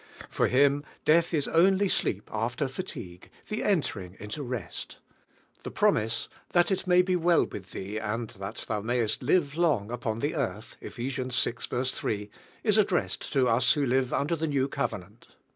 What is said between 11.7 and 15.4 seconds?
3) is addressed to us who live under the New Covenant.